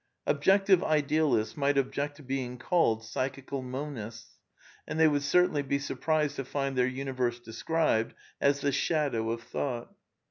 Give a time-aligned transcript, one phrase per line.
[0.25, 4.39] Objective Idealists might object to being called Psychical Monists,
[4.87, 9.43] and they would certainly be surprised to find their universe described as the "shadow of
[9.43, 9.93] thought."